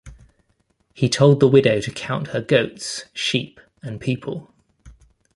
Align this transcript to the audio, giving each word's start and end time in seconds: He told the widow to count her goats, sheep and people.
He 0.95 1.07
told 1.09 1.39
the 1.39 1.47
widow 1.47 1.79
to 1.79 1.91
count 1.91 2.29
her 2.29 2.41
goats, 2.41 3.05
sheep 3.13 3.59
and 3.83 4.01
people. 4.01 4.51